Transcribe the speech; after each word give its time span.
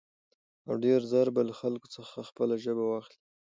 او 0.67 0.73
ډېر 0.83 1.01
زر 1.11 1.27
به 1.35 1.41
له 1.49 1.53
خلکو 1.61 1.87
څخه 1.95 2.17
خپله 2.29 2.55
ژبه 2.63 2.83
واخلي. 2.87 3.17